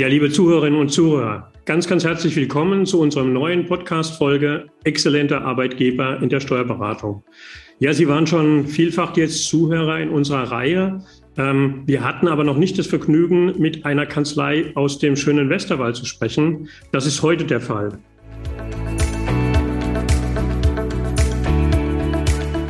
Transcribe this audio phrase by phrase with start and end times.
[0.00, 6.22] Ja, liebe Zuhörerinnen und Zuhörer, ganz, ganz herzlich willkommen zu unserem neuen Podcast-Folge Exzellenter Arbeitgeber
[6.22, 7.22] in der Steuerberatung.
[7.80, 11.04] Ja, Sie waren schon vielfach jetzt Zuhörer in unserer Reihe.
[11.36, 15.96] Ähm, wir hatten aber noch nicht das Vergnügen, mit einer Kanzlei aus dem schönen Westerwald
[15.96, 16.70] zu sprechen.
[16.92, 17.98] Das ist heute der Fall.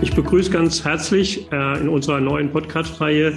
[0.03, 3.35] Ich begrüße ganz herzlich äh, in unserer neuen Podcast-Reihe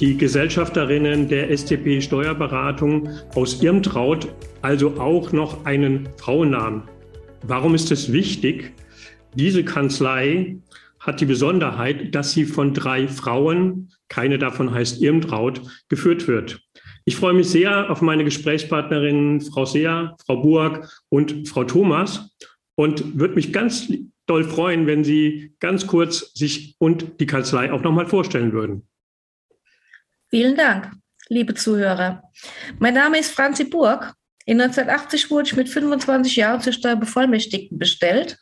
[0.00, 4.28] die Gesellschafterinnen der STP Steuerberatung aus Irmtraut,
[4.62, 6.82] also auch noch einen Frauennamen.
[7.42, 8.72] Warum ist es wichtig?
[9.34, 10.56] Diese Kanzlei
[11.00, 16.60] hat die Besonderheit, dass sie von drei Frauen, keine davon heißt Irmtraut, geführt wird.
[17.04, 22.30] Ich freue mich sehr auf meine Gesprächspartnerinnen Frau Seer, Frau Burg und Frau Thomas
[22.76, 23.92] und würde mich ganz
[24.26, 28.86] doll freuen, wenn Sie ganz kurz sich und die Kanzlei auch nochmal vorstellen würden.
[30.34, 30.90] Vielen Dank,
[31.28, 32.22] liebe Zuhörer.
[32.78, 34.14] Mein Name ist Franzi Burg.
[34.46, 38.38] In 1980 wurde ich mit 25 Jahren zur Steuerbevollmächtigten bestellt.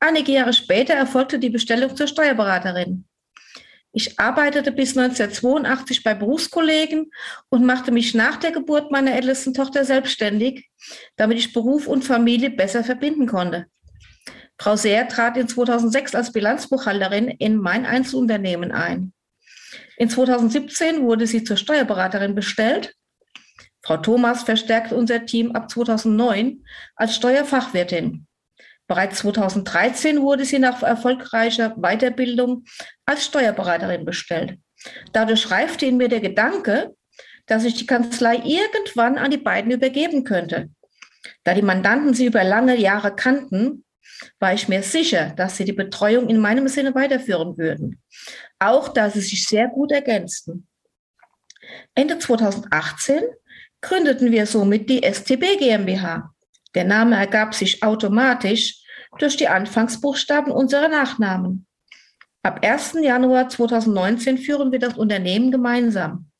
[0.00, 3.04] Einige Jahre später erfolgte die Bestellung zur Steuerberaterin.
[3.92, 7.10] Ich arbeitete bis 1982 bei Berufskollegen
[7.50, 10.70] und machte mich nach der Geburt meiner ältesten Tochter selbstständig,
[11.16, 13.66] damit ich Beruf und Familie besser verbinden konnte.
[14.58, 19.12] Frau Seer trat in 2006 als Bilanzbuchhalterin in mein Einzelunternehmen ein.
[19.96, 22.94] In 2017 wurde sie zur Steuerberaterin bestellt.
[23.82, 26.64] Frau Thomas verstärkt unser Team ab 2009
[26.96, 28.26] als Steuerfachwirtin.
[28.86, 32.64] Bereits 2013 wurde sie nach erfolgreicher Weiterbildung
[33.06, 34.58] als Steuerberaterin bestellt.
[35.12, 36.94] Dadurch reifte in mir der Gedanke,
[37.46, 40.70] dass ich die Kanzlei irgendwann an die beiden übergeben könnte.
[41.44, 43.83] Da die Mandanten sie über lange Jahre kannten,
[44.38, 48.02] war ich mir sicher, dass sie die Betreuung in meinem Sinne weiterführen würden.
[48.58, 50.66] Auch da sie sich sehr gut ergänzten.
[51.94, 53.22] Ende 2018
[53.80, 56.34] gründeten wir somit die STB GmbH.
[56.74, 58.82] Der Name ergab sich automatisch
[59.18, 61.66] durch die Anfangsbuchstaben unserer Nachnamen.
[62.42, 62.96] Ab 1.
[63.00, 66.30] Januar 2019 führen wir das Unternehmen gemeinsam.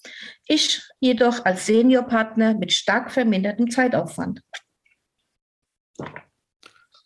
[0.47, 4.43] Ich jedoch als Seniorpartner mit stark vermindertem Zeitaufwand.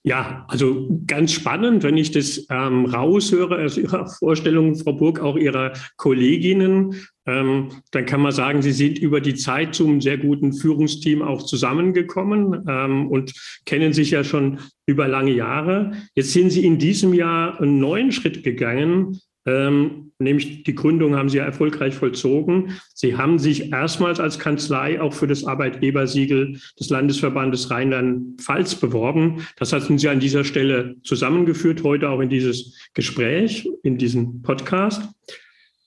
[0.04, 5.36] Ja, also ganz spannend, wenn ich das ähm, raushöre aus Ihrer Vorstellung, Frau Burg, auch
[5.36, 6.94] Ihrer Kolleginnen,
[7.26, 11.42] ähm, dann kann man sagen, Sie sind über die Zeit zum sehr guten Führungsteam auch
[11.42, 13.34] zusammengekommen ähm, und
[13.66, 15.92] kennen sich ja schon über lange Jahre.
[16.14, 21.30] Jetzt sind Sie in diesem Jahr einen neuen Schritt gegangen, ähm, nämlich die Gründung haben
[21.30, 22.78] Sie ja erfolgreich vollzogen.
[22.92, 29.46] Sie haben sich erstmals als Kanzlei auch für das Arbeitgebersiegel des Landesverbandes Rheinland-Pfalz beworben.
[29.56, 35.08] Das hatten Sie an dieser Stelle zusammengeführt, heute auch in dieses Gespräch, in diesen Podcast.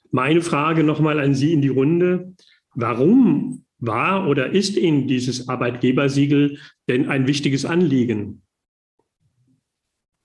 [0.09, 2.33] Meine Frage nochmal an Sie in die Runde.
[2.73, 6.57] Warum war oder ist Ihnen dieses Arbeitgebersiegel
[6.87, 8.41] denn ein wichtiges Anliegen?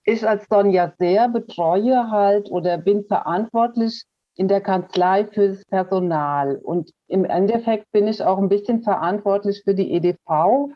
[0.07, 4.05] Ich als Sonja Seer betreue halt oder bin verantwortlich
[4.37, 6.57] in der Kanzlei fürs Personal.
[6.57, 10.71] Und im Endeffekt bin ich auch ein bisschen verantwortlich für die EDV.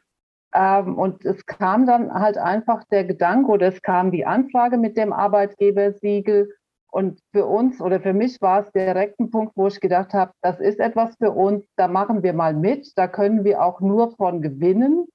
[0.53, 4.97] Ähm, und es kam dann halt einfach der Gedanke oder es kam die Anfrage mit
[4.97, 6.53] dem Arbeitgebersiegel.
[6.91, 10.33] Und für uns oder für mich war es direkt ein Punkt, wo ich gedacht habe,
[10.43, 14.11] das ist etwas für uns, da machen wir mal mit, da können wir auch nur
[14.17, 15.07] von gewinnen.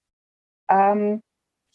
[0.70, 1.22] Ähm,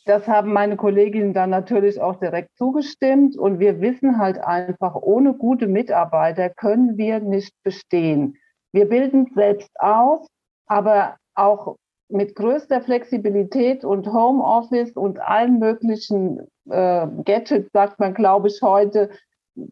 [0.05, 3.37] das haben meine Kolleginnen dann natürlich auch direkt zugestimmt.
[3.37, 8.37] Und wir wissen halt einfach, ohne gute Mitarbeiter können wir nicht bestehen.
[8.73, 10.27] Wir bilden selbst aus,
[10.67, 11.77] aber auch
[12.09, 19.11] mit größter Flexibilität und Homeoffice und allen möglichen äh, Gadgets, sagt man, glaube ich, heute,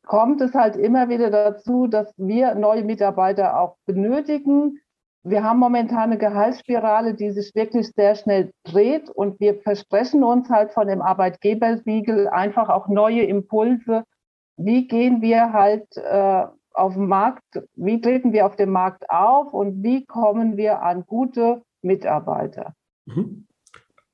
[0.07, 4.79] kommt es halt immer wieder dazu, dass wir neue Mitarbeiter auch benötigen
[5.25, 10.49] wir haben momentan eine Gehaltsspirale, die sich wirklich sehr schnell dreht und wir versprechen uns
[10.49, 14.05] halt von dem Arbeitgebersiegel einfach auch neue Impulse.
[14.57, 17.45] Wie gehen wir halt äh, auf dem Markt,
[17.75, 22.75] wie treten wir auf dem Markt auf und wie kommen wir an gute Mitarbeiter?
[23.07, 23.47] Mhm.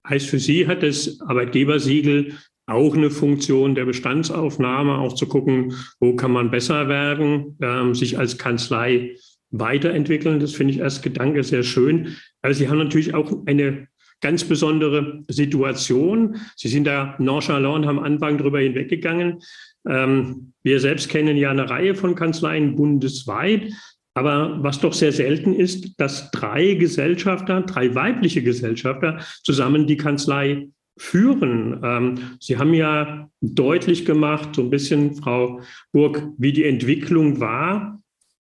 [0.09, 2.35] Heißt für Sie hat das Arbeitgebersiegel
[2.67, 8.19] auch eine Funktion der Bestandsaufnahme, auch zu gucken, wo kann man besser werden, ähm, sich
[8.19, 9.17] als Kanzlei
[9.51, 10.41] weiterentwickeln.
[10.41, 12.17] Das finde ich als Gedanke sehr schön.
[12.43, 13.89] Aber Sie haben natürlich auch eine
[14.21, 16.37] ganz besondere Situation.
[16.57, 19.41] Sie sind da nonchalant am Anfang drüber hinweggegangen.
[19.89, 23.71] Ähm, wir selbst kennen ja eine Reihe von Kanzleien bundesweit.
[24.15, 30.69] Aber was doch sehr selten ist, dass drei Gesellschafter, drei weibliche Gesellschafter zusammen die Kanzlei
[30.97, 31.81] führen.
[31.83, 35.61] Ähm, Sie haben ja deutlich gemacht, so ein bisschen, Frau
[35.93, 38.01] Burg, wie die Entwicklung war.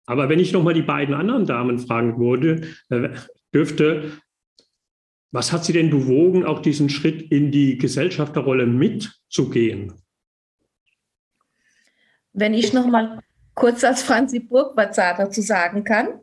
[0.09, 3.09] Aber wenn ich nochmal die beiden anderen Damen fragen würde, äh,
[3.53, 4.11] dürfte
[5.31, 9.93] was hat Sie denn bewogen, auch diesen Schritt in die Gesellschafterrolle mitzugehen?
[12.33, 13.19] Wenn ich noch mal
[13.53, 16.19] kurz als Franzi Burgwart dazu sagen kann.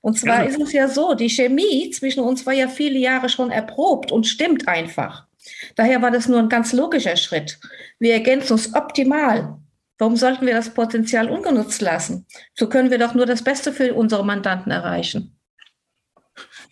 [0.00, 0.50] Und zwar ja.
[0.50, 4.28] ist es ja so, die Chemie zwischen uns war ja viele Jahre schon erprobt und
[4.28, 5.26] stimmt einfach.
[5.74, 7.58] Daher war das nur ein ganz logischer Schritt.
[7.98, 9.58] Wir ergänzen uns optimal.
[9.98, 12.26] Warum sollten wir das Potenzial ungenutzt lassen?
[12.54, 15.36] So können wir doch nur das Beste für unsere Mandanten erreichen.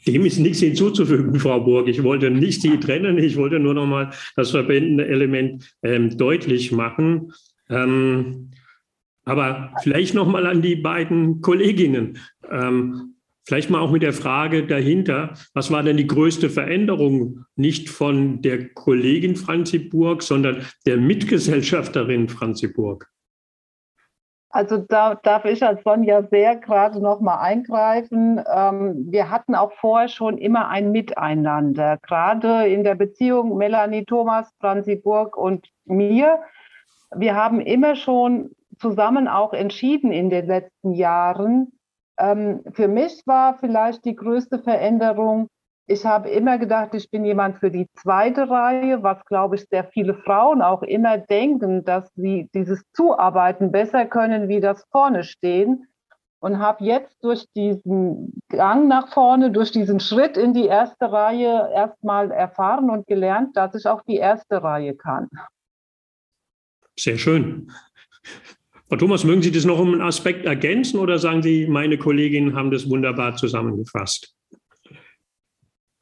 [0.07, 1.87] Dem ist nichts hinzuzufügen, Frau Burg.
[1.87, 6.73] Ich wollte nicht Sie trennen, ich wollte nur noch mal das verbindende Element ähm, deutlich
[6.73, 7.33] machen.
[7.71, 8.51] Ähm,
[9.25, 12.19] aber vielleicht noch mal an die beiden Kolleginnen.
[12.51, 13.13] Ähm,
[13.45, 18.41] Vielleicht mal auch mit der Frage dahinter, was war denn die größte Veränderung nicht von
[18.41, 23.12] der Kollegin Franzi Burg, sondern der Mitgesellschafterin Franzi Burg?
[24.53, 28.43] Also da darf ich als Sonja sehr gerade noch mal eingreifen.
[28.55, 34.53] Ähm, wir hatten auch vorher schon immer ein Miteinander, gerade in der Beziehung Melanie Thomas,
[34.61, 36.41] Franzi Burg und mir.
[37.15, 41.73] Wir haben immer schon zusammen auch entschieden in den letzten Jahren,
[42.19, 45.49] ähm, für mich war vielleicht die größte Veränderung,
[45.87, 49.85] ich habe immer gedacht, ich bin jemand für die zweite Reihe, was, glaube ich, sehr
[49.85, 55.87] viele Frauen auch immer denken, dass sie dieses Zuarbeiten besser können, wie das vorne stehen.
[56.41, 61.71] Und habe jetzt durch diesen Gang nach vorne, durch diesen Schritt in die erste Reihe
[61.73, 65.29] erstmal erfahren und gelernt, dass ich auch die erste Reihe kann.
[66.99, 67.71] Sehr schön.
[68.89, 72.57] Frau Thomas, mögen Sie das noch um einen Aspekt ergänzen oder sagen Sie, meine Kolleginnen
[72.57, 74.35] haben das wunderbar zusammengefasst?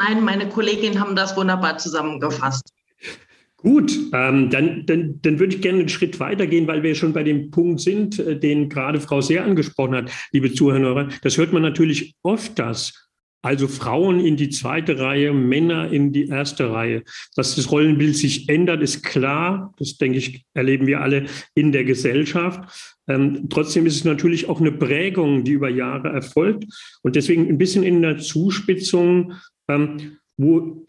[0.00, 2.72] Nein, meine Kolleginnen haben das wunderbar zusammengefasst.
[3.58, 7.22] Gut, ähm, dann, dann, dann würde ich gerne einen Schritt weitergehen, weil wir schon bei
[7.22, 11.08] dem Punkt sind, äh, den gerade Frau Seer angesprochen hat, liebe Zuhörer.
[11.22, 13.10] Das hört man natürlich oft, dass
[13.42, 17.02] also Frauen in die zweite Reihe, Männer in die erste Reihe.
[17.36, 19.72] Dass das Rollenbild sich ändert, ist klar.
[19.78, 22.98] Das, denke ich, erleben wir alle in der Gesellschaft.
[23.08, 26.64] Ähm, trotzdem ist es natürlich auch eine Prägung, die über Jahre erfolgt.
[27.02, 29.34] Und deswegen ein bisschen in der Zuspitzung,
[29.70, 30.86] ähm, wo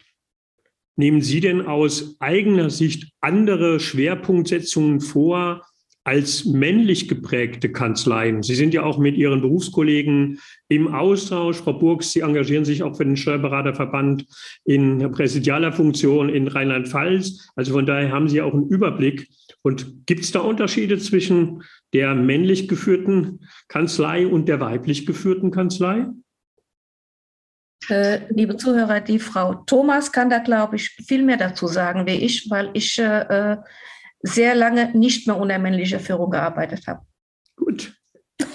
[0.95, 5.61] nehmen Sie denn aus eigener Sicht andere Schwerpunktsetzungen vor,
[6.03, 8.41] als männlich geprägte Kanzleien.
[8.41, 11.57] Sie sind ja auch mit Ihren Berufskollegen im Austausch.
[11.57, 14.25] Frau Burgs, Sie engagieren sich auch für den Steuerberaterverband
[14.65, 17.51] in präsidialer Funktion in Rheinland-Pfalz.
[17.55, 19.27] Also von daher haben Sie auch einen Überblick.
[19.61, 21.61] Und gibt es da Unterschiede zwischen
[21.93, 26.07] der männlich geführten Kanzlei und der weiblich geführten Kanzlei?
[27.91, 32.11] Äh, liebe Zuhörer, die Frau Thomas kann da, glaube ich, viel mehr dazu sagen wie
[32.11, 33.57] ich, weil ich äh,
[34.21, 37.05] sehr lange nicht mehr unter männlicher Führung gearbeitet habe.
[37.55, 37.93] Gut.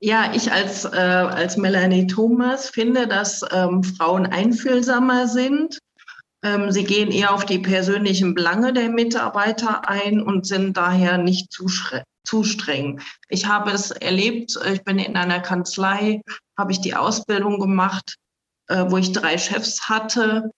[0.00, 5.80] Ja, ich als, äh, als Melanie Thomas finde, dass ähm, Frauen einfühlsamer sind.
[6.44, 11.50] Ähm, sie gehen eher auf die persönlichen Belange der Mitarbeiter ein und sind daher nicht
[11.50, 11.66] zu,
[12.28, 13.00] zu streng.
[13.28, 16.20] Ich habe es erlebt, äh, ich bin in einer Kanzlei,
[16.58, 18.16] habe ich die Ausbildung gemacht,
[18.68, 20.50] äh, wo ich drei Chefs hatte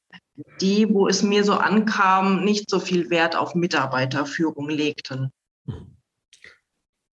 [0.60, 5.30] die, wo es mir so ankam, nicht so viel Wert auf Mitarbeiterführung legten.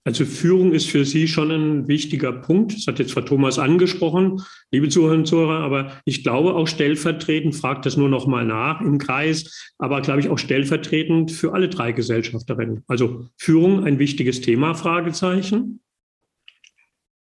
[0.08, 2.74] Also Führung ist für Sie schon ein wichtiger Punkt.
[2.74, 5.60] Das hat jetzt Frau Thomas angesprochen, liebe Zuhörerinnen und Zuhörer.
[5.60, 10.22] Aber ich glaube auch stellvertretend, fragt das nur noch mal nach im Kreis, aber glaube
[10.22, 12.86] ich auch stellvertretend für alle drei Gesellschafterinnen.
[12.88, 15.82] Also Führung ein wichtiges Thema, Fragezeichen.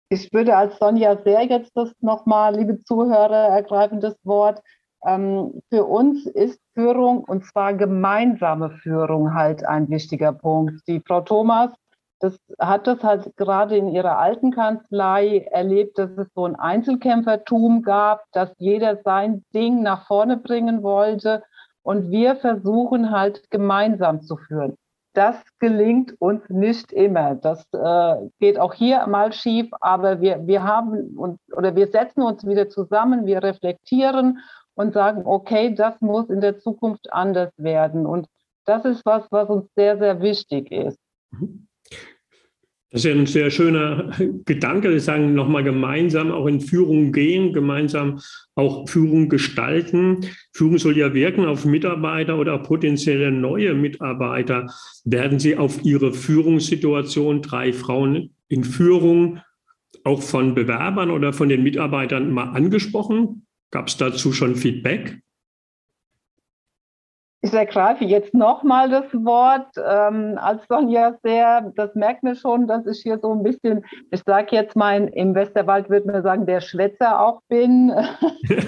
[0.10, 4.62] Ich würde als Sonja sehr jetzt das nochmal, liebe Zuhörer, ergreifen das Wort.
[5.04, 10.88] Ähm, für uns ist Führung und zwar gemeinsame Führung halt ein wichtiger Punkt.
[10.88, 11.72] Die Frau Thomas
[12.20, 17.84] das hat das halt gerade in ihrer alten Kanzlei erlebt, dass es so ein Einzelkämpfertum
[17.84, 21.44] gab, dass jeder sein Ding nach vorne bringen wollte.
[21.84, 24.76] Und wir versuchen halt gemeinsam zu führen.
[25.14, 27.36] Das gelingt uns nicht immer.
[27.36, 32.22] Das äh, geht auch hier mal schief, aber wir, wir haben uns oder wir setzen
[32.22, 34.40] uns wieder zusammen, wir reflektieren
[34.76, 38.06] und sagen, okay, das muss in der Zukunft anders werden.
[38.06, 38.28] Und
[38.66, 41.00] das ist was, was uns sehr, sehr wichtig ist.
[42.90, 44.12] Das ist ja ein sehr schöner
[44.46, 44.90] Gedanke.
[44.90, 48.22] Wir sagen nochmal gemeinsam auch in Führung gehen, gemeinsam
[48.56, 50.26] auch Führung gestalten.
[50.54, 54.68] Führung soll ja wirken auf Mitarbeiter oder potenzielle neue Mitarbeiter.
[55.04, 59.42] Werden Sie auf Ihre Führungssituation, drei Frauen in Führung,
[60.06, 63.46] auch von Bewerbern oder von den Mitarbeitern mal angesprochen?
[63.70, 65.20] Gab es dazu schon Feedback?
[67.42, 69.70] Ich ergreife jetzt nochmal das Wort.
[69.78, 74.24] Ähm, als Sonja sehr, das merkt mir schon, dass ich hier so ein bisschen, ich
[74.26, 77.94] sage jetzt mal, im Westerwald würde man sagen, der Schwätzer auch bin.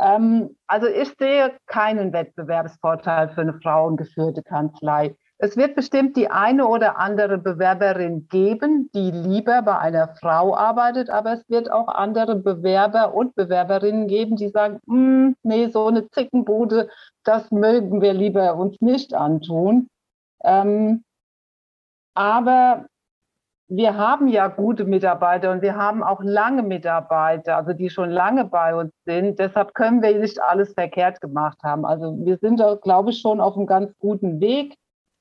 [0.00, 5.16] ähm, also ich sehe keinen Wettbewerbsvorteil für eine frauengeführte Kanzlei.
[5.40, 11.10] Es wird bestimmt die eine oder andere Bewerberin geben, die lieber bei einer Frau arbeitet,
[11.10, 16.08] aber es wird auch andere Bewerber und Bewerberinnen geben, die sagen, hm, nee, so eine
[16.10, 16.88] Zickenbude,
[17.22, 19.88] das mögen wir lieber uns nicht antun.
[20.42, 21.04] Ähm,
[22.14, 22.86] aber
[23.68, 28.44] wir haben ja gute Mitarbeiter und wir haben auch lange Mitarbeiter, also die schon lange
[28.44, 29.38] bei uns sind.
[29.38, 31.84] Deshalb können wir nicht alles verkehrt gemacht haben.
[31.84, 34.74] Also wir sind glaube ich, schon auf einem ganz guten Weg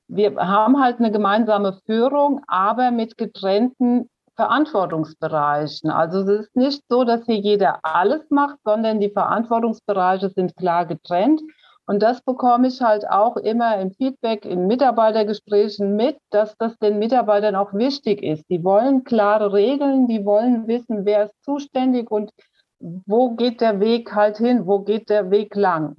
[0.08, 5.90] wir haben halt eine gemeinsame Führung, aber mit getrennten Verantwortungsbereichen.
[5.90, 10.86] Also es ist nicht so, dass hier jeder alles macht, sondern die Verantwortungsbereiche sind klar
[10.86, 11.42] getrennt.
[11.88, 17.00] Und das bekomme ich halt auch immer im Feedback, in Mitarbeitergesprächen mit, dass das den
[17.00, 18.44] Mitarbeitern auch wichtig ist.
[18.50, 22.32] Die wollen klare Regeln, die wollen wissen, wer ist zuständig und
[22.80, 25.96] wo geht der Weg halt hin, wo geht der Weg lang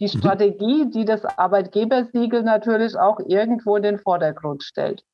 [0.00, 0.18] die mhm.
[0.18, 5.04] Strategie, die das Arbeitgebersiegel natürlich auch irgendwo in den Vordergrund stellt.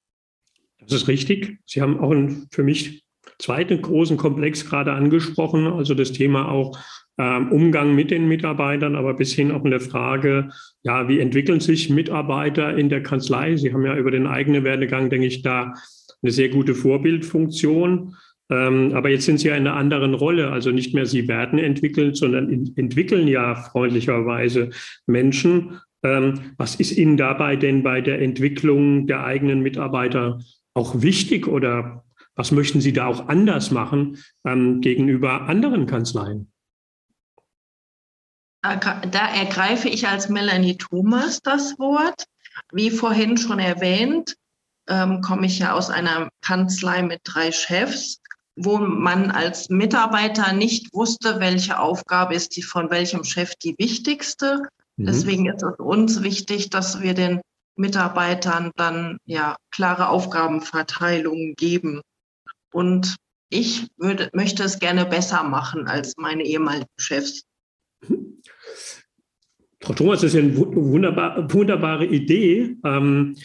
[0.80, 1.58] Das ist richtig.
[1.66, 3.04] Sie haben auch einen für mich
[3.38, 6.78] zweiten großen Komplex gerade angesprochen, also das Thema auch
[7.18, 10.50] ähm, Umgang mit den Mitarbeitern, aber bis hin auch in der Frage,
[10.82, 13.56] ja, wie entwickeln sich Mitarbeiter in der Kanzlei?
[13.56, 15.74] Sie haben ja über den eigenen Werdegang, denke ich, da
[16.22, 18.14] eine sehr gute Vorbildfunktion.
[18.50, 20.50] Ähm, aber jetzt sind Sie ja in einer anderen Rolle.
[20.50, 24.70] Also nicht mehr Sie werden entwickelt, sondern entwickeln ja freundlicherweise
[25.06, 25.80] Menschen.
[26.02, 30.40] Ähm, was ist Ihnen dabei denn bei der Entwicklung der eigenen Mitarbeiter
[30.74, 36.52] auch wichtig oder was möchten Sie da auch anders machen ähm, gegenüber anderen Kanzleien?
[38.62, 42.26] Da ergreife ich als Melanie Thomas das Wort.
[42.72, 44.36] Wie vorhin schon erwähnt,
[44.88, 48.20] ähm, komme ich ja aus einer Kanzlei mit drei Chefs
[48.56, 54.62] wo man als Mitarbeiter nicht wusste, welche Aufgabe ist die von welchem Chef die wichtigste.
[54.96, 55.06] Mhm.
[55.06, 57.40] Deswegen ist es uns wichtig, dass wir den
[57.76, 62.00] Mitarbeitern dann ja klare Aufgabenverteilungen geben.
[62.72, 63.16] Und
[63.50, 67.44] ich würde, möchte es gerne besser machen als meine ehemaligen Chefs.
[69.82, 72.76] Frau Thomas, das ist ja eine wunderbar, wunderbare Idee.
[72.84, 73.36] Ähm,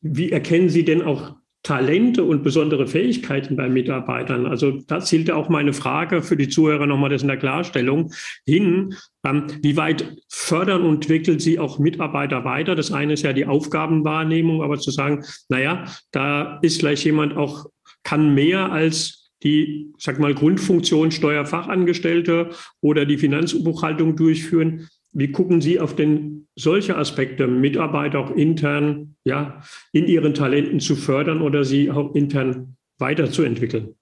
[0.00, 4.46] wie erkennen Sie denn auch Talente und besondere Fähigkeiten bei Mitarbeitern.
[4.46, 8.12] Also da zielt auch meine Frage für die Zuhörer nochmal das in der Klarstellung
[8.44, 8.94] hin.
[9.24, 12.74] Ähm, wie weit fördern und entwickeln Sie auch Mitarbeiter weiter?
[12.74, 17.66] Das eine ist ja die Aufgabenwahrnehmung, aber zu sagen, naja, da ist gleich jemand auch,
[18.02, 22.50] kann mehr als die, sag mal, Grundfunktion Steuerfachangestellte
[22.80, 24.88] oder die Finanzbuchhaltung durchführen.
[25.12, 30.96] Wie gucken Sie auf denn solche Aspekte, Mitarbeiter auch intern, ja, in ihren Talenten zu
[30.96, 33.94] fördern oder sie auch intern weiterzuentwickeln?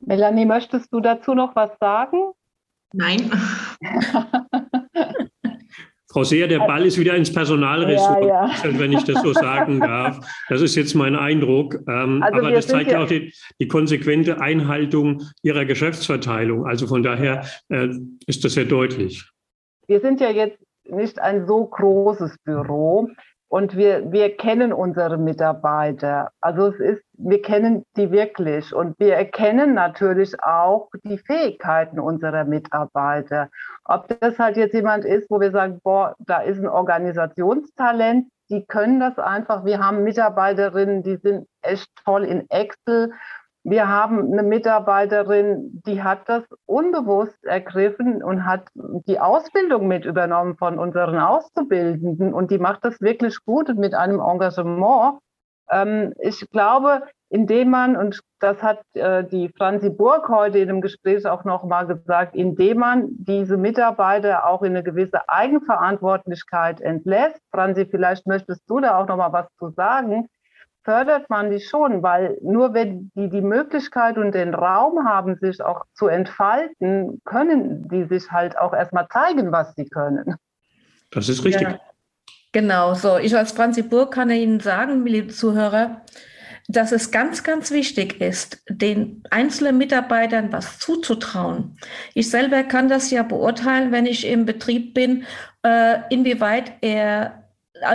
[0.00, 2.32] Melanie, möchtest du dazu noch was sagen?
[2.92, 3.30] Nein.
[6.08, 8.78] Frau Seher, der Ball ist wieder ins Personalressort, ja, ja.
[8.78, 10.20] wenn ich das so sagen darf.
[10.50, 11.78] Das ist jetzt mein Eindruck.
[11.88, 16.66] Ähm, also aber das zeigt ja auch die, die, konsequente Einhaltung Ihrer Geschäftsverteilung.
[16.66, 17.88] Also von daher äh,
[18.26, 19.24] ist das sehr deutlich
[19.86, 23.08] wir sind ja jetzt nicht ein so großes Büro
[23.52, 26.30] und wir, wir kennen unsere Mitarbeiter.
[26.40, 32.44] Also es ist, wir kennen die wirklich und wir erkennen natürlich auch die Fähigkeiten unserer
[32.44, 33.50] Mitarbeiter.
[33.84, 38.64] Ob das halt jetzt jemand ist, wo wir sagen, boah, da ist ein Organisationstalent, die
[38.64, 39.66] können das einfach.
[39.66, 43.12] Wir haben Mitarbeiterinnen, die sind echt toll in Excel
[43.64, 50.56] wir haben eine Mitarbeiterin, die hat das unbewusst ergriffen und hat die Ausbildung mit übernommen
[50.56, 55.20] von unseren Auszubildenden und die macht das wirklich gut und mit einem Engagement.
[55.70, 60.80] Ähm, ich glaube, indem man, und das hat äh, die Franzi Burg heute in dem
[60.80, 67.40] Gespräch auch nochmal gesagt, indem man diese Mitarbeiter auch in eine gewisse Eigenverantwortlichkeit entlässt.
[67.52, 70.26] Franzi, vielleicht möchtest du da auch nochmal was zu sagen
[70.84, 75.62] fördert man die schon, weil nur wenn die die Möglichkeit und den Raum haben, sich
[75.62, 80.36] auch zu entfalten, können die sich halt auch erstmal zeigen, was sie können.
[81.10, 81.68] Das ist richtig.
[81.68, 81.78] Ja,
[82.52, 83.18] genau, so.
[83.18, 86.02] Ich als Franzi Burg kann Ihnen sagen, liebe Zuhörer,
[86.68, 91.76] dass es ganz, ganz wichtig ist, den einzelnen Mitarbeitern was zuzutrauen.
[92.14, 95.24] Ich selber kann das ja beurteilen, wenn ich im Betrieb bin,
[95.64, 97.41] äh, inwieweit er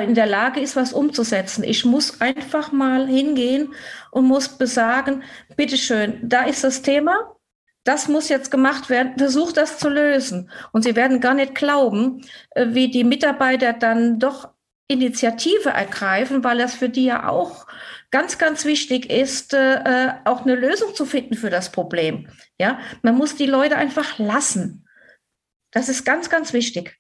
[0.04, 1.64] in der Lage ist, was umzusetzen.
[1.64, 3.74] Ich muss einfach mal hingehen
[4.12, 5.24] und muss besagen,
[5.56, 7.36] bitteschön, da ist das Thema,
[7.84, 10.52] das muss jetzt gemacht werden, versucht das zu lösen.
[10.74, 14.50] Und Sie werden gar nicht glauben, äh, wie die Mitarbeiter dann doch
[14.90, 17.66] Initiative ergreifen, weil das für die ja auch
[18.12, 22.28] ganz, ganz wichtig ist, äh, auch eine Lösung zu finden für das Problem.
[22.60, 24.86] Ja, man muss die Leute einfach lassen.
[25.72, 26.97] Das ist ganz, ganz wichtig.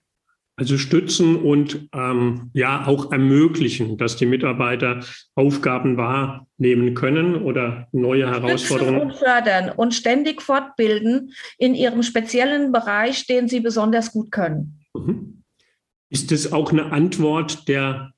[0.59, 5.01] Also stützen und ähm, ja auch ermöglichen, dass die Mitarbeiter
[5.35, 9.01] Aufgaben wahrnehmen können oder neue Herausforderungen.
[9.01, 14.79] Und fördern und ständig fortbilden in ihrem speziellen Bereich, den sie besonders gut können.
[14.95, 15.43] Mhm.
[16.09, 18.13] Ist es auch eine Antwort der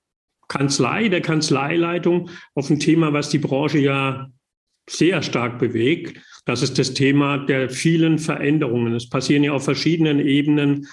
[0.47, 4.29] Kanzlei, der Kanzleileitung auf ein Thema, was die Branche ja
[4.89, 6.21] sehr stark bewegt?
[6.45, 8.95] Das ist das Thema der vielen Veränderungen.
[8.95, 10.87] Es passieren ja auf verschiedenen Ebenen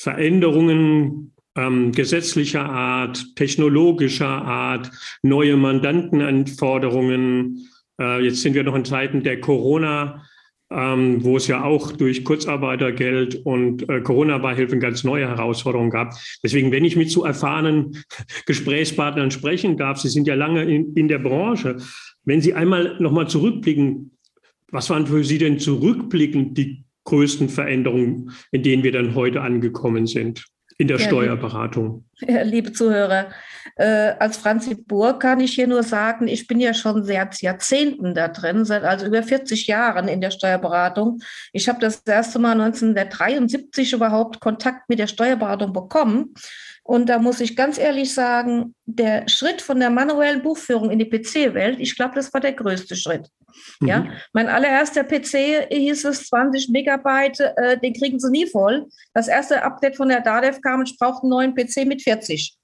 [0.00, 4.90] Veränderungen ähm, gesetzlicher Art, technologischer Art,
[5.22, 7.68] neue Mandantenanforderungen.
[8.00, 10.24] Äh, jetzt sind wir noch in Zeiten der Corona,
[10.70, 16.14] ähm, wo es ja auch durch Kurzarbeitergeld und äh, Corona-Beihilfen ganz neue Herausforderungen gab.
[16.42, 18.02] Deswegen, wenn ich mit so erfahrenen
[18.46, 21.76] Gesprächspartnern sprechen darf, Sie sind ja lange in, in der Branche,
[22.24, 24.12] wenn Sie einmal nochmal zurückblicken,
[24.70, 30.06] was waren für Sie denn zurückblickend die größten Veränderungen, in denen wir dann heute angekommen
[30.06, 30.44] sind
[30.78, 32.04] in der ja, Steuerberatung?
[32.20, 33.30] Ja, liebe Zuhörer,
[33.76, 38.14] äh, als Franzi Burg kann ich hier nur sagen, ich bin ja schon seit Jahrzehnten
[38.14, 41.20] da drin, seit also über 40 Jahren in der Steuerberatung.
[41.52, 46.32] Ich habe das erste Mal 1973 überhaupt Kontakt mit der Steuerberatung bekommen.
[46.90, 51.08] Und da muss ich ganz ehrlich sagen, der Schritt von der manuellen Buchführung in die
[51.08, 53.28] PC-Welt, ich glaube, das war der größte Schritt.
[53.78, 53.86] Mhm.
[53.86, 58.88] Ja, mein allererster PC hieß es 20 Megabyte, äh, den kriegen Sie nie voll.
[59.14, 62.56] Das erste Update von der DADEV kam, ich brauchte einen neuen PC mit 40.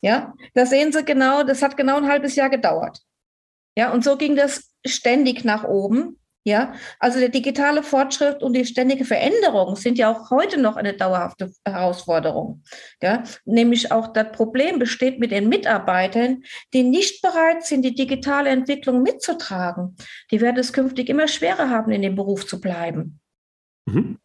[0.00, 3.00] Ja, da sehen Sie genau, das hat genau ein halbes Jahr gedauert.
[3.76, 6.20] Ja, und so ging das ständig nach oben.
[6.46, 10.94] Ja, also der digitale Fortschritt und die ständige Veränderung sind ja auch heute noch eine
[10.94, 12.62] dauerhafte Herausforderung.
[13.02, 18.50] Ja, nämlich auch das Problem besteht mit den Mitarbeitern, die nicht bereit sind, die digitale
[18.50, 19.96] Entwicklung mitzutragen.
[20.30, 23.18] Die werden es künftig immer schwerer haben, in dem Beruf zu bleiben.
[23.86, 24.18] Mhm.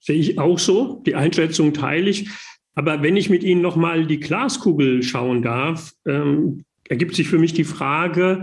[0.00, 0.94] Sehe ich auch so.
[1.06, 2.28] Die Einschätzung teile ich.
[2.74, 7.52] Aber wenn ich mit Ihnen nochmal die Glaskugel schauen darf, ähm, ergibt sich für mich
[7.52, 8.42] die Frage,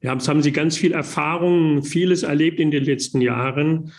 [0.00, 3.92] ja, jetzt haben Sie ganz viel Erfahrung, vieles erlebt in den letzten Jahren.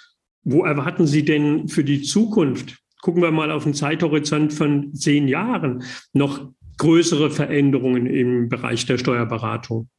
[0.44, 2.78] Wo erwarten Sie denn für die Zukunft?
[3.02, 8.98] Gucken wir mal auf einen Zeithorizont von zehn Jahren noch größere Veränderungen im Bereich der
[8.98, 9.90] Steuerberatung.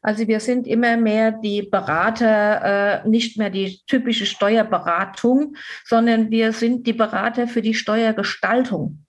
[0.00, 6.52] Also wir sind immer mehr die Berater, äh, nicht mehr die typische Steuerberatung, sondern wir
[6.52, 9.04] sind die Berater für die Steuergestaltung.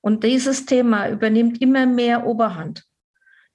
[0.00, 2.84] Und dieses Thema übernimmt immer mehr Oberhand.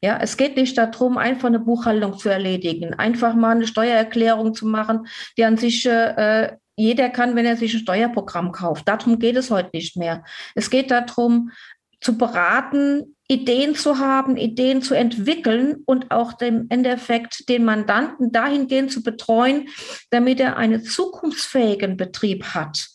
[0.01, 4.65] Ja, es geht nicht darum, einfach eine Buchhaltung zu erledigen, einfach mal eine Steuererklärung zu
[4.65, 5.07] machen,
[5.37, 8.87] die an sich äh, jeder kann, wenn er sich ein Steuerprogramm kauft.
[8.87, 10.23] Darum geht es heute nicht mehr.
[10.55, 11.51] Es geht darum,
[11.99, 18.91] zu beraten, Ideen zu haben, Ideen zu entwickeln und auch dem Endeffekt den Mandanten dahingehend
[18.91, 19.67] zu betreuen,
[20.09, 22.87] damit er einen zukunftsfähigen Betrieb hat.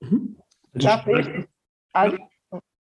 [0.00, 0.38] Mhm.
[0.74, 1.46] Darf ich
[1.92, 2.14] als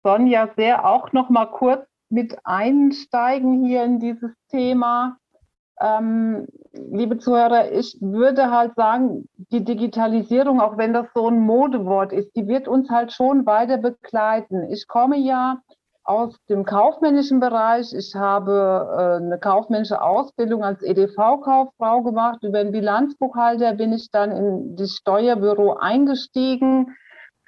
[0.03, 5.17] Sonja sehr auch noch mal kurz mit einsteigen hier in dieses Thema.
[5.81, 12.11] Ähm, liebe Zuhörer, ich würde halt sagen, die Digitalisierung, auch wenn das so ein Modewort
[12.11, 14.69] ist, die wird uns halt schon weiter begleiten.
[14.71, 15.61] Ich komme ja
[16.03, 17.93] aus dem kaufmännischen Bereich.
[17.93, 22.43] Ich habe äh, eine kaufmännische Ausbildung als EDV-Kauffrau gemacht.
[22.43, 26.87] Über den Bilanzbuchhalter bin ich dann in das Steuerbüro eingestiegen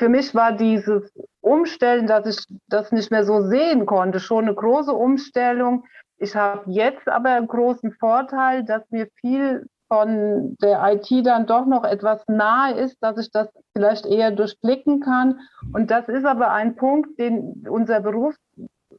[0.01, 4.55] für mich war dieses Umstellen, dass ich das nicht mehr so sehen konnte, schon eine
[4.55, 5.85] große Umstellung.
[6.17, 11.65] Ich habe jetzt aber einen großen Vorteil, dass mir viel von der IT dann doch
[11.65, 15.39] noch etwas nahe ist, dass ich das vielleicht eher durchblicken kann.
[15.73, 18.35] Und das ist aber ein Punkt, den unser Beruf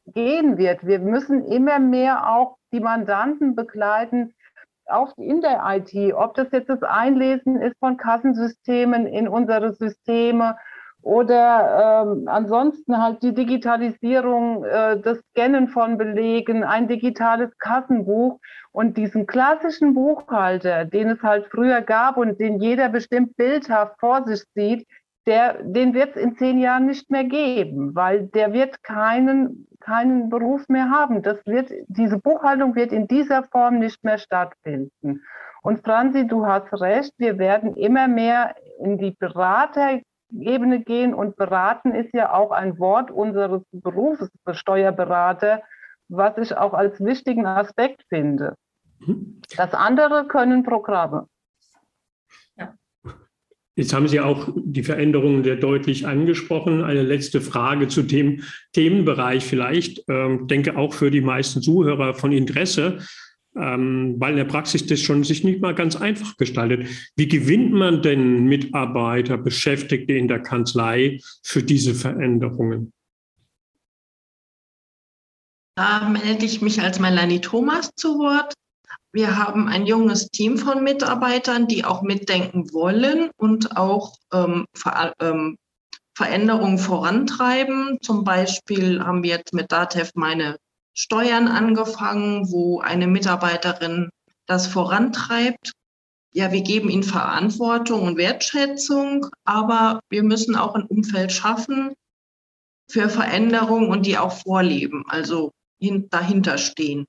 [0.05, 0.85] gehen wird.
[0.85, 4.33] Wir müssen immer mehr auch die Mandanten begleiten,
[4.85, 10.57] auch in der IT, ob das jetzt das Einlesen ist von Kassensystemen in unsere Systeme,
[11.03, 18.39] oder ähm, ansonsten halt die Digitalisierung, äh, das Scannen von Belegen, ein digitales Kassenbuch
[18.71, 24.25] und diesen klassischen Buchhalter, den es halt früher gab und den jeder bestimmt bildhaft vor
[24.25, 24.87] sich sieht,
[25.25, 30.29] der, den wird es in zehn Jahren nicht mehr geben, weil der wird keinen, keinen
[30.29, 31.21] Beruf mehr haben.
[31.21, 35.21] Das wird, diese Buchhaltung wird in dieser Form nicht mehr stattfinden.
[35.61, 39.99] Und Franzi, du hast recht, wir werden immer mehr in die Berater
[40.39, 45.61] Ebene gehen und beraten ist ja auch ein Wort unseres Berufes, Steuerberater,
[46.09, 48.55] was ich auch als wichtigen Aspekt finde.
[48.99, 49.41] Mhm.
[49.55, 51.27] Das andere können Programme.
[53.75, 56.83] Jetzt haben Sie auch die Veränderungen sehr deutlich angesprochen.
[56.83, 58.43] Eine letzte Frage zu dem
[58.73, 62.99] Themenbereich vielleicht, ähm, denke auch für die meisten Zuhörer von Interesse,
[63.55, 66.87] ähm, weil in der Praxis das schon sich nicht mal ganz einfach gestaltet.
[67.15, 72.93] Wie gewinnt man denn Mitarbeiter, Beschäftigte in der Kanzlei für diese Veränderungen?
[75.75, 78.53] Da melde ich mich als Melanie Thomas zu Wort.
[79.11, 85.13] Wir haben ein junges Team von Mitarbeitern, die auch mitdenken wollen und auch ähm, Ver
[85.19, 85.57] ähm,
[86.15, 87.97] Veränderungen vorantreiben.
[88.01, 90.57] Zum Beispiel haben wir jetzt mit DATEV meine
[90.93, 94.09] Steuern angefangen, wo eine Mitarbeiterin
[94.45, 95.71] das vorantreibt.
[96.31, 101.93] Ja, wir geben ihnen Verantwortung und Wertschätzung, aber wir müssen auch ein Umfeld schaffen
[102.89, 105.51] für Veränderungen und die auch vorleben, also
[106.09, 107.05] dahinter stehen.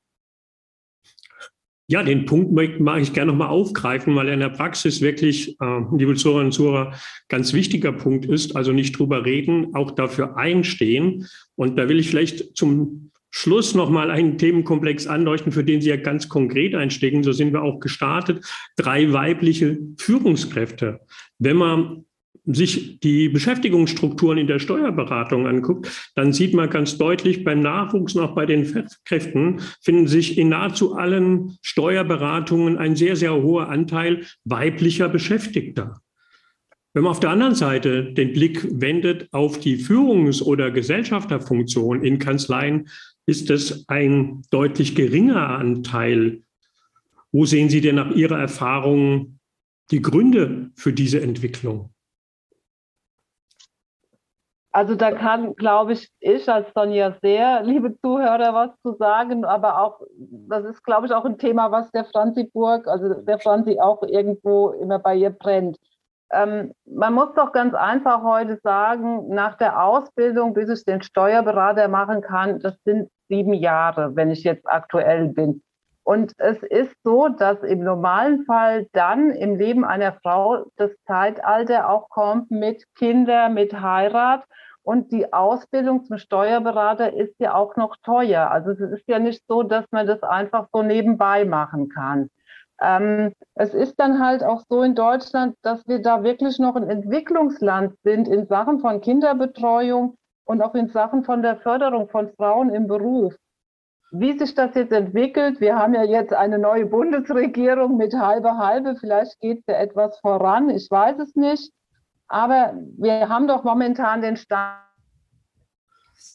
[1.86, 5.80] Ja, den Punkt mag ich gerne nochmal aufgreifen, weil er in der Praxis wirklich, äh,
[5.94, 6.94] liebe Zuhörerinnen und Zuhörer,
[7.28, 8.56] ganz wichtiger Punkt ist.
[8.56, 11.28] Also nicht drüber reden, auch dafür einstehen.
[11.56, 15.96] Und da will ich vielleicht zum Schluss nochmal einen Themenkomplex anleuchten, für den Sie ja
[15.96, 17.24] ganz konkret einstecken.
[17.24, 18.44] So sind wir auch gestartet.
[18.76, 21.00] Drei weibliche Führungskräfte.
[21.40, 22.04] Wenn man
[22.46, 28.22] sich die Beschäftigungsstrukturen in der Steuerberatung anguckt, dann sieht man ganz deutlich beim Nachwuchs und
[28.22, 34.26] auch bei den Fachkräften finden sich in nahezu allen Steuerberatungen ein sehr, sehr hoher Anteil
[34.44, 36.00] weiblicher Beschäftigter.
[36.92, 42.20] Wenn man auf der anderen Seite den Blick wendet auf die Führungs- oder Gesellschafterfunktion in
[42.20, 42.86] Kanzleien,
[43.26, 46.42] ist es ein deutlich geringer Anteil.
[47.32, 49.38] Wo sehen Sie denn nach Ihrer Erfahrung
[49.90, 51.90] die Gründe für diese Entwicklung?
[54.74, 59.80] Also da kann, glaube ich, ich als Sonja sehr, liebe Zuhörer, was zu sagen, aber
[59.80, 63.78] auch, das ist, glaube ich, auch ein Thema, was der Franzi Burg, also der Franzi
[63.80, 65.78] auch irgendwo immer bei ihr brennt.
[66.32, 71.86] Ähm, man muss doch ganz einfach heute sagen, nach der Ausbildung, bis ich den Steuerberater
[71.86, 75.62] machen kann, das sind sieben Jahre, wenn ich jetzt aktuell bin.
[76.04, 81.88] Und es ist so, dass im normalen Fall dann im Leben einer Frau das Zeitalter
[81.88, 84.44] auch kommt mit Kinder, mit Heirat.
[84.82, 88.50] Und die Ausbildung zum Steuerberater ist ja auch noch teuer.
[88.50, 92.28] Also es ist ja nicht so, dass man das einfach so nebenbei machen kann.
[92.82, 96.90] Ähm, es ist dann halt auch so in Deutschland, dass wir da wirklich noch ein
[96.90, 102.70] Entwicklungsland sind in Sachen von Kinderbetreuung und auch in Sachen von der Förderung von Frauen
[102.70, 103.34] im Beruf.
[104.12, 108.94] Wie sich das jetzt entwickelt, wir haben ja jetzt eine neue Bundesregierung mit halbe halbe,
[108.96, 111.72] vielleicht geht ja etwas voran, ich weiß es nicht.
[112.28, 114.78] Aber wir haben doch momentan den Stand,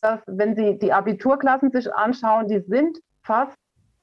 [0.02, 3.58] dass wenn Sie die Abiturklassen sich anschauen, die sind fast,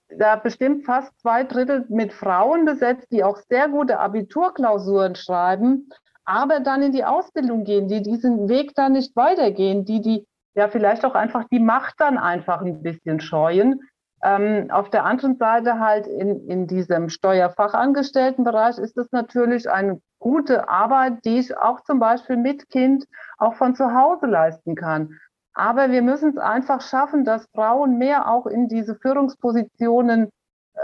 [0.08, 5.90] da bestimmt fast zwei Drittel mit Frauen besetzt, die auch sehr gute Abiturklausuren schreiben,
[6.26, 10.68] aber dann in die Ausbildung gehen, die diesen Weg dann nicht weitergehen, die die ja
[10.68, 13.80] vielleicht auch einfach die Macht dann einfach ein bisschen scheuen.
[14.22, 20.68] Ähm, auf der anderen Seite halt in, in diesem Steuerfachangestelltenbereich ist es natürlich eine gute
[20.68, 23.04] Arbeit, die ich auch zum Beispiel mit Kind
[23.38, 25.18] auch von zu Hause leisten kann.
[25.52, 30.30] Aber wir müssen es einfach schaffen, dass Frauen mehr auch in diese Führungspositionen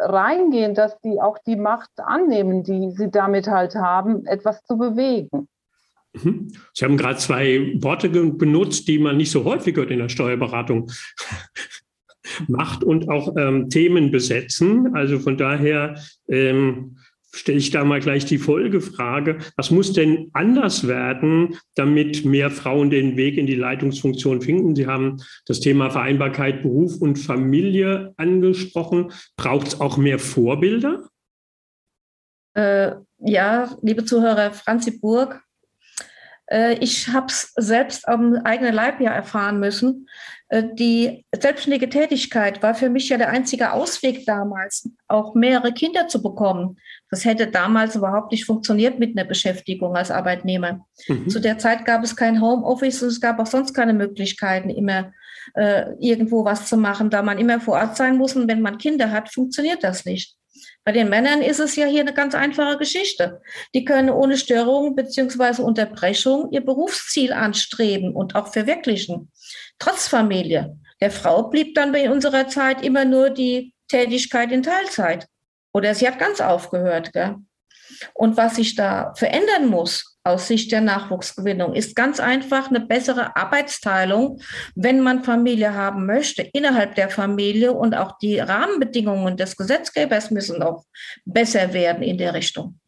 [0.00, 5.48] reingehen, dass die auch die Macht annehmen, die sie damit halt haben, etwas zu bewegen.
[6.14, 6.52] Mhm.
[6.72, 10.90] Sie haben gerade zwei Worte benutzt, die man nicht so häufig hört in der Steuerberatung.
[12.48, 14.94] Macht und auch ähm, Themen besetzen.
[14.94, 15.96] Also von daher
[16.28, 16.96] ähm,
[17.34, 19.38] stelle ich da mal gleich die Folgefrage.
[19.56, 24.76] Was muss denn anders werden, damit mehr Frauen den Weg in die Leitungsfunktion finden?
[24.76, 29.12] Sie haben das Thema Vereinbarkeit Beruf und Familie angesprochen.
[29.36, 31.08] Braucht es auch mehr Vorbilder?
[32.54, 35.42] Äh, ja, liebe Zuhörer, Franzi Burg
[36.52, 40.08] äh, ich habe es selbst am eigenen Leib ja erfahren müssen.
[40.52, 46.08] Äh, die selbstständige Tätigkeit war für mich ja der einzige Ausweg damals, auch mehrere Kinder
[46.08, 46.76] zu bekommen.
[47.10, 50.84] Das hätte damals überhaupt nicht funktioniert mit einer Beschäftigung als Arbeitnehmer.
[51.08, 51.30] Mhm.
[51.30, 55.12] Zu der Zeit gab es kein Homeoffice und es gab auch sonst keine Möglichkeiten, immer
[55.54, 58.36] äh, irgendwo was zu machen, da man immer vor Ort sein muss.
[58.36, 60.36] Und wenn man Kinder hat, funktioniert das nicht.
[60.84, 63.40] Bei den Männern ist es ja hier eine ganz einfache Geschichte.
[63.74, 69.30] Die können ohne Störung beziehungsweise Unterbrechung ihr Berufsziel anstreben und auch verwirklichen.
[69.82, 70.78] Trotz Familie.
[71.00, 75.26] Der Frau blieb dann bei unserer Zeit immer nur die Tätigkeit in Teilzeit.
[75.74, 77.12] Oder sie hat ganz aufgehört.
[77.12, 77.34] Gell?
[78.14, 83.34] Und was sich da verändern muss, aus Sicht der Nachwuchsgewinnung ist ganz einfach eine bessere
[83.34, 84.40] Arbeitsteilung,
[84.76, 90.62] wenn man Familie haben möchte, innerhalb der Familie und auch die Rahmenbedingungen des Gesetzgebers müssen
[90.62, 90.84] auch
[91.24, 92.78] besser werden in der Richtung.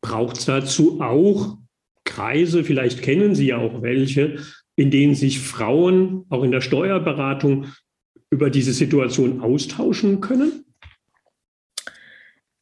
[0.00, 1.58] Braucht es dazu auch
[2.02, 4.42] Kreise, vielleicht kennen Sie ja auch welche,
[4.82, 7.66] in denen sich Frauen auch in der Steuerberatung
[8.30, 10.64] über diese Situation austauschen können?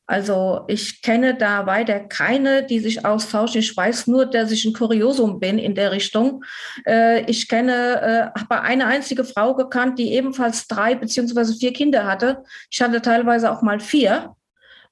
[0.06, 3.61] Also ich kenne da weiter keine, die sich austauschen.
[3.61, 6.44] Ich weiß nur, dass ich ein Kuriosum bin in der Richtung.
[6.85, 12.04] Äh, ich kenne, äh, habe eine einzige Frau gekannt, die ebenfalls drei beziehungsweise vier Kinder
[12.04, 12.42] hatte.
[12.70, 14.35] Ich hatte teilweise auch mal vier,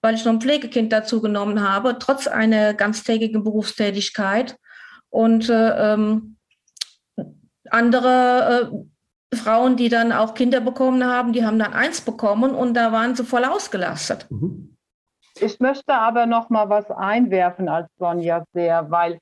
[0.01, 4.57] weil ich noch ein Pflegekind dazu genommen habe, trotz einer ganztägigen Berufstätigkeit.
[5.11, 6.38] Und äh, ähm,
[7.71, 12.75] andere äh, Frauen, die dann auch Kinder bekommen haben, die haben dann eins bekommen und
[12.75, 14.27] da waren sie voll ausgelastet.
[14.31, 14.77] Mhm.
[15.41, 19.21] Ich möchte aber noch mal was einwerfen als Sonja sehr, weil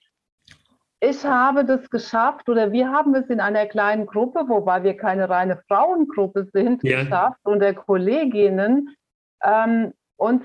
[1.01, 5.29] ich habe das geschafft oder wir haben es in einer kleinen Gruppe, wobei wir keine
[5.29, 7.03] reine Frauengruppe sind, ja.
[7.03, 8.97] geschafft, unter Kolleginnen
[9.45, 10.43] ähm, uns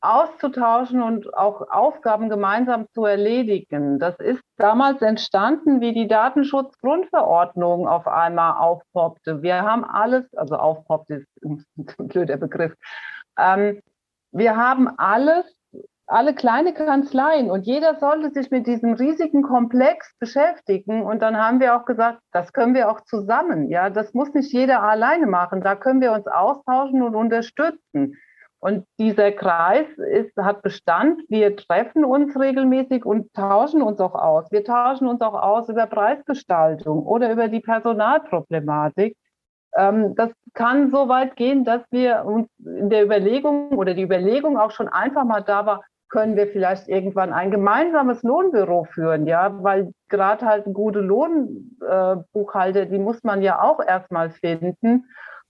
[0.00, 3.98] auszutauschen und auch Aufgaben gemeinsam zu erledigen.
[3.98, 9.42] Das ist damals entstanden, wie die Datenschutzgrundverordnung auf einmal aufpoppte.
[9.42, 11.64] Wir haben alles, also aufpoppte ist ein
[12.08, 12.74] blöder Begriff.
[13.38, 13.80] Ähm,
[14.32, 15.44] wir haben alles,
[16.06, 21.02] alle kleine Kanzleien und jeder sollte sich mit diesem riesigen Komplex beschäftigen.
[21.02, 23.70] Und dann haben wir auch gesagt, das können wir auch zusammen.
[23.70, 25.62] Ja, das muss nicht jeder alleine machen.
[25.62, 28.14] Da können wir uns austauschen und unterstützen.
[28.66, 31.22] Und dieser Kreis ist, hat Bestand.
[31.28, 34.50] Wir treffen uns regelmäßig und tauschen uns auch aus.
[34.50, 39.16] Wir tauschen uns auch aus über Preisgestaltung oder über die Personalproblematik.
[39.76, 44.58] Ähm, das kann so weit gehen, dass wir uns in der Überlegung oder die Überlegung
[44.58, 49.62] auch schon einfach mal da war, können wir vielleicht irgendwann ein gemeinsames Lohnbüro führen, ja,
[49.62, 55.04] weil gerade halt gute Lohnbuchhalter, äh, die muss man ja auch erstmal finden.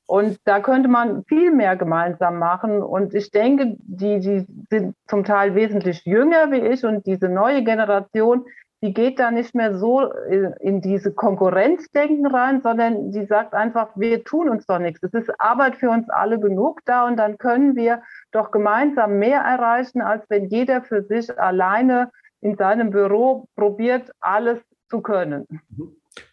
[0.07, 2.83] Und da könnte man viel mehr gemeinsam machen.
[2.83, 7.64] Und ich denke, die, die sind zum Teil wesentlich jünger wie ich und diese neue
[7.64, 8.45] Generation,
[8.83, 10.12] die geht da nicht mehr so
[10.61, 15.03] in diese Konkurrenzdenken rein, sondern die sagt einfach, wir tun uns doch nichts.
[15.03, 19.40] Es ist Arbeit für uns alle genug da und dann können wir doch gemeinsam mehr
[19.40, 25.47] erreichen, als wenn jeder für sich alleine in seinem Büro probiert, alles zu können.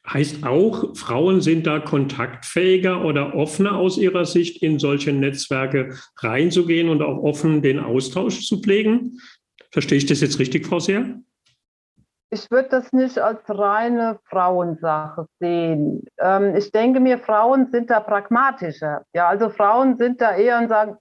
[0.08, 6.90] Heißt auch, Frauen sind da kontaktfähiger oder offener aus ihrer Sicht, in solche Netzwerke reinzugehen
[6.90, 9.20] und auch offen den Austausch zu pflegen?
[9.72, 11.20] Verstehe ich das jetzt richtig, Frau Seer?
[12.34, 16.04] ich würde das nicht als reine Frauensache sehen.
[16.18, 19.04] Ähm, ich denke mir, Frauen sind da pragmatischer.
[19.14, 20.98] Ja, also Frauen sind da eher und sagen,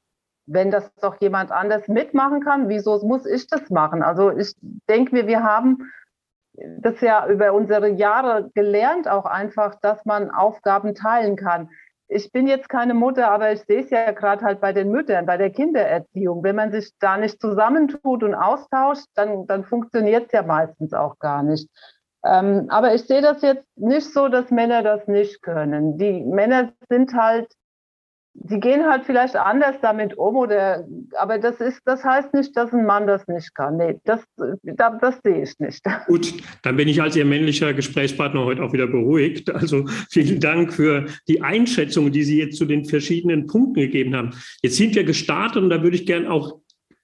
[0.47, 4.03] wenn das doch jemand anders mitmachen kann, wieso muss ich das machen?
[4.03, 4.55] Also ich
[4.89, 5.91] denke mir, wir haben
[6.79, 11.69] das ja über unsere Jahre gelernt, auch einfach, dass man Aufgaben teilen kann
[12.15, 15.27] ich bin jetzt keine Mutter, aber ich sehe es ja gerade halt bei den Müttern,
[15.27, 16.43] bei der Kindererziehung.
[16.43, 21.19] Wenn man sich da nicht zusammentut und austauscht, dann, dann funktioniert es ja meistens auch
[21.19, 21.69] gar nicht.
[22.25, 25.99] Ähm, aber ich sehe das jetzt nicht so, dass Männer das nicht können.
[25.99, 27.53] Die Männer sind halt
[28.35, 30.87] die gehen halt vielleicht anders damit um oder
[31.19, 33.77] aber das ist das heißt nicht, dass ein Mann das nicht kann.
[33.77, 34.21] Nee, das,
[34.63, 35.83] das, das sehe ich nicht.
[36.07, 39.55] Gut, dann bin ich als Ihr männlicher Gesprächspartner heute auch wieder beruhigt.
[39.55, 44.31] Also vielen Dank für die Einschätzung, die Sie jetzt zu den verschiedenen Punkten gegeben haben.
[44.63, 46.62] Jetzt sind wir gestartet und da würde ich gerne auch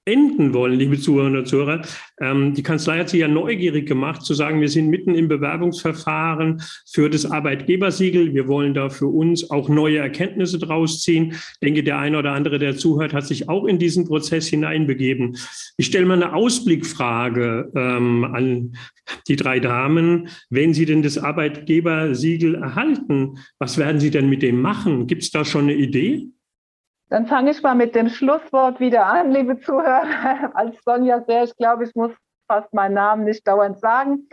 [0.08, 1.82] enden wollen, liebe Zuhörerinnen und Zuhörer.
[2.20, 6.62] Ähm, die Kanzlei hat sich ja neugierig gemacht, zu sagen, wir sind mitten im Bewerbungsverfahren
[6.90, 8.34] für das Arbeitgebersiegel.
[8.34, 11.32] Wir wollen da für uns auch neue Erkenntnisse draus ziehen.
[11.32, 15.36] Ich denke, der eine oder andere, der zuhört, hat sich auch in diesen Prozess hineinbegeben.
[15.76, 18.72] Ich stelle mal eine Ausblickfrage ähm, an
[19.28, 20.28] die drei Damen.
[20.50, 25.06] Wenn Sie denn das Arbeitgebersiegel erhalten, was werden Sie denn mit dem machen?
[25.06, 26.28] Gibt es da schon eine Idee?
[27.10, 30.50] Dann fange ich mal mit dem Schlusswort wieder an, liebe Zuhörer.
[30.54, 32.12] Als Sonja sehr, ich glaube, ich muss
[32.46, 34.28] fast meinen Namen nicht dauernd sagen.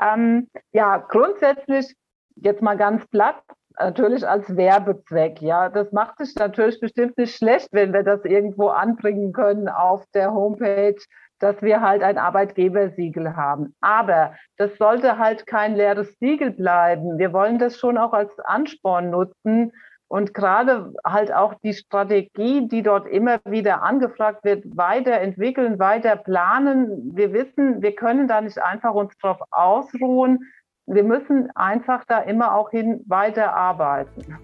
[0.00, 1.94] Ähm, ja, grundsätzlich,
[2.36, 3.42] jetzt mal ganz platt,
[3.78, 5.40] natürlich als Werbezweck.
[5.40, 10.04] Ja, das macht sich natürlich bestimmt nicht schlecht, wenn wir das irgendwo anbringen können auf
[10.14, 10.96] der Homepage,
[11.38, 13.74] dass wir halt ein Arbeitgebersiegel haben.
[13.80, 17.18] Aber das sollte halt kein leeres Siegel bleiben.
[17.18, 19.72] Wir wollen das schon auch als Ansporn nutzen,
[20.10, 27.14] und gerade halt auch die Strategie, die dort immer wieder angefragt wird, weiterentwickeln, weiter planen.
[27.14, 30.40] Wir wissen, wir können da nicht einfach uns drauf ausruhen.
[30.86, 34.36] Wir müssen einfach da immer auch hin weiterarbeiten.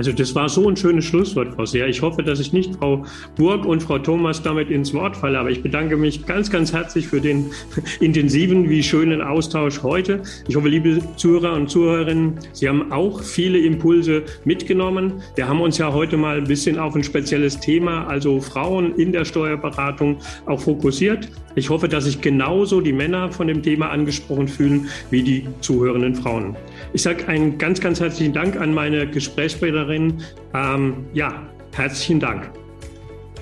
[0.00, 1.86] Also das war so ein schönes Schlusswort, Frau Seer.
[1.86, 3.04] Ich hoffe, dass ich nicht Frau
[3.36, 7.06] Burg und Frau Thomas damit ins Wort falle, aber ich bedanke mich ganz, ganz herzlich
[7.06, 7.50] für den
[8.00, 10.22] intensiven wie schönen Austausch heute.
[10.48, 15.20] Ich hoffe, liebe Zuhörer und Zuhörerinnen, Sie haben auch viele Impulse mitgenommen.
[15.34, 19.12] Wir haben uns ja heute mal ein bisschen auf ein spezielles Thema, also Frauen in
[19.12, 21.28] der Steuerberatung, auch fokussiert.
[21.56, 26.14] Ich hoffe, dass sich genauso die Männer von dem Thema angesprochen fühlen wie die zuhörenden
[26.14, 26.56] Frauen.
[26.92, 30.22] Ich sage einen ganz, ganz herzlichen Dank an meine Gesprächspartnerin.
[30.54, 31.42] Ähm, ja,
[31.74, 32.50] herzlichen Dank.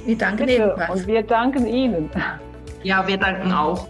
[0.06, 1.00] Wir danken ebenfalls.
[1.00, 2.08] Und wir danken Ihnen.
[2.82, 3.86] Ja, wir danken auch.